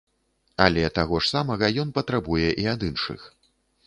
Але 0.63 0.85
таго 0.95 1.19
ж 1.25 1.29
самага 1.33 1.69
ён 1.83 1.91
патрабуе 1.97 2.47
і 2.65 2.65
ад 2.73 2.87
іншых. 2.89 3.27